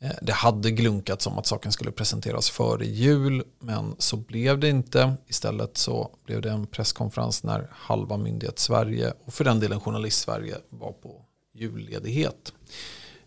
Eh, 0.00 0.10
det 0.22 0.32
hade 0.32 0.70
glunkats 0.70 1.26
om 1.26 1.38
att 1.38 1.46
saken 1.46 1.72
skulle 1.72 1.90
presenteras 1.90 2.50
före 2.50 2.86
jul 2.86 3.44
men 3.60 3.94
så 3.98 4.16
blev 4.16 4.58
det 4.58 4.68
inte. 4.68 5.14
Istället 5.26 5.76
så 5.76 6.10
blev 6.26 6.42
det 6.42 6.50
en 6.50 6.66
presskonferens 6.66 7.42
när 7.42 7.68
halva 7.72 8.16
myndighet 8.16 8.58
Sverige 8.58 9.12
och 9.24 9.34
för 9.34 9.44
den 9.44 9.60
delen 9.60 9.80
journalist 9.80 10.18
Sverige 10.18 10.56
var 10.68 10.92
på 10.92 11.24
julledighet. 11.54 12.52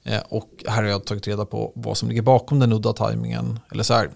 Eh, 0.03 0.21
och 0.29 0.63
här 0.67 0.83
har 0.83 0.89
jag 0.89 1.05
tagit 1.05 1.27
reda 1.27 1.45
på 1.45 1.71
vad 1.75 1.97
som 1.97 2.09
ligger 2.09 2.21
bakom 2.21 2.59
den 2.59 2.73
udda 2.73 2.93
tajmingen. 2.93 3.59
Eller 3.71 3.83
så 3.83 3.93
här, 3.93 4.11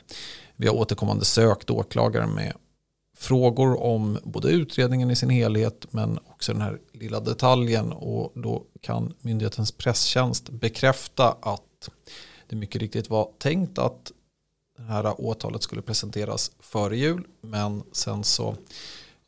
vi 0.56 0.68
har 0.68 0.75
återkommande 0.75 1.25
sökt 1.25 1.70
åklagare 1.70 2.27
med 2.27 2.54
frågor 3.15 3.84
om 3.84 4.17
både 4.24 4.50
utredningen 4.50 5.12
i 5.12 5.15
sin 5.15 5.29
helhet 5.29 5.88
men 5.91 6.19
också 6.25 6.53
den 6.53 6.62
här 6.62 6.79
lilla 6.93 7.19
detaljen. 7.19 7.91
Och 7.91 8.31
då 8.36 8.63
kan 8.81 9.13
myndighetens 9.22 9.72
presstjänst 9.72 10.50
bekräfta 10.50 11.38
att 11.41 11.89
det 12.48 12.55
mycket 12.55 12.81
riktigt 12.81 13.10
var 13.10 13.29
tänkt 13.38 13.79
att 13.79 14.12
det 14.77 14.84
här 14.84 15.22
åtalet 15.22 15.63
skulle 15.63 15.81
presenteras 15.81 16.51
före 16.60 16.98
jul. 16.98 17.27
Men 17.41 17.84
sen 17.91 18.24
så 18.24 18.55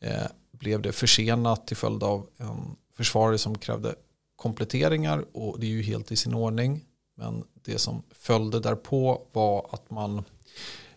eh, 0.00 0.26
blev 0.50 0.82
det 0.82 0.92
försenat 0.92 1.66
till 1.66 1.76
följd 1.76 2.02
av 2.02 2.26
en 2.36 2.76
försvarare 2.96 3.38
som 3.38 3.58
krävde 3.58 3.94
kompletteringar. 4.36 5.24
Och 5.32 5.60
det 5.60 5.66
är 5.66 5.70
ju 5.70 5.82
helt 5.82 6.12
i 6.12 6.16
sin 6.16 6.34
ordning. 6.34 6.84
Men 7.16 7.44
det 7.64 7.78
som 7.78 8.02
följde 8.10 8.60
därpå 8.60 9.22
var 9.32 9.66
att 9.70 9.90
man 9.90 10.24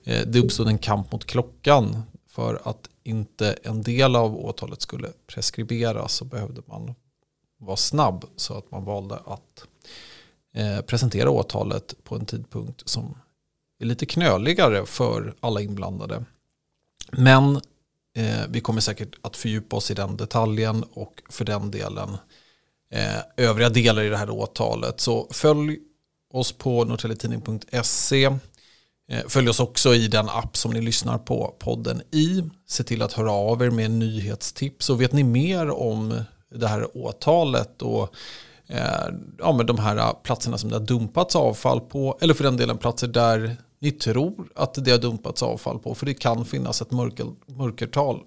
eh, 0.04 0.28
det 0.28 0.40
uppstod 0.40 0.68
en 0.68 0.78
kamp 0.78 1.12
mot 1.12 1.26
klockan 1.26 2.04
för 2.32 2.62
att 2.64 2.90
inte 3.04 3.52
en 3.64 3.82
del 3.82 4.16
av 4.16 4.38
åtalet 4.38 4.82
skulle 4.82 5.10
preskriberas 5.28 6.14
så 6.14 6.26
behövde 6.26 6.62
man 6.66 6.96
vara 7.60 7.78
snabb 7.78 8.26
så 8.36 8.58
att 8.58 8.72
man 8.72 8.86
valde 8.86 9.16
att 9.16 9.66
eh, 10.56 10.82
presentera 10.82 11.30
åtalet 11.30 12.04
på 12.04 12.16
en 12.16 12.26
tidpunkt 12.26 12.90
som 12.90 13.18
är 13.80 13.86
lite 13.86 14.06
knöligare 14.06 14.86
för 14.86 15.36
alla 15.40 15.62
inblandade. 15.62 16.26
Men 17.12 17.56
eh, 18.16 18.42
vi 18.50 18.62
kommer 18.62 18.82
säkert 18.82 19.16
att 19.22 19.38
fördjupa 19.38 19.76
oss 19.76 19.92
i 19.92 19.94
den 19.94 20.18
detaljen 20.18 20.84
och 20.84 21.22
för 21.30 21.46
den 21.46 21.72
delen 21.72 22.18
eh, 22.92 23.22
övriga 23.38 23.70
delar 23.70 24.04
i 24.04 24.10
det 24.10 24.18
här 24.18 24.30
åtalet. 24.30 25.00
Så 25.00 25.28
följ 25.32 25.80
oss 26.34 26.52
på 26.52 26.86
norrtelletidning.se 26.86 28.38
Eh, 29.12 29.28
följ 29.28 29.50
oss 29.50 29.60
också 29.60 29.96
i 29.96 30.08
den 30.08 30.30
app 30.30 30.58
som 30.58 30.72
ni 30.72 30.82
lyssnar 30.82 31.18
på 31.18 31.56
podden 31.60 32.02
i. 32.12 32.44
Se 32.68 32.84
till 32.84 33.02
att 33.02 33.14
höra 33.14 33.32
av 33.32 33.64
er 33.64 33.70
med 33.70 33.92
nyhetstips. 33.92 34.90
Och 34.90 35.02
vet 35.02 35.12
ni 35.12 35.24
mer 35.24 35.70
om 35.70 36.24
det 36.56 36.68
här 36.68 36.98
åtalet 36.98 37.82
och 37.82 38.14
eh, 38.68 39.08
ja, 39.40 39.52
men 39.52 39.66
de 39.66 39.80
här 39.80 40.14
platserna 40.24 40.58
som 40.58 40.70
det 40.70 40.76
har 40.76 40.86
dumpats 40.86 41.36
avfall 41.36 41.80
på. 41.80 42.18
Eller 42.22 42.34
för 42.34 42.44
den 42.44 42.58
delen 42.58 42.78
platser 42.78 43.08
där 43.08 43.58
ni 43.80 43.92
tror 43.92 44.52
att 44.56 44.86
det 44.86 44.92
har 44.92 44.98
dumpats 44.98 45.44
avfall 45.44 45.80
på. 45.80 45.96
För 45.96 46.06
det 46.06 46.14
kan 46.14 46.46
finnas 46.46 46.82
ett 46.82 46.92
mörker, 46.92 47.26
mörkertal. 47.46 48.22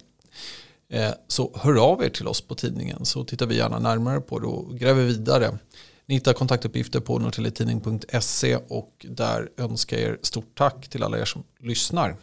Eh, 0.89 1.11
så 1.27 1.51
hör 1.55 1.75
av 1.75 2.03
er 2.03 2.09
till 2.09 2.27
oss 2.27 2.41
på 2.41 2.55
tidningen 2.55 3.05
så 3.05 3.23
tittar 3.23 3.45
vi 3.45 3.57
gärna 3.57 3.79
närmare 3.79 4.21
på 4.21 4.39
det 4.39 4.47
och 4.47 4.77
gräver 4.77 5.03
vidare. 5.03 5.57
Ni 6.07 6.15
hittar 6.15 6.33
kontaktuppgifter 6.33 6.99
på 6.99 7.19
norrtelletidning.se 7.19 8.55
och 8.55 9.05
där 9.09 9.49
önskar 9.57 9.97
jag 9.97 10.09
er 10.09 10.17
stort 10.21 10.57
tack 10.57 10.87
till 10.87 11.03
alla 11.03 11.19
er 11.19 11.25
som 11.25 11.43
lyssnar. 11.59 12.15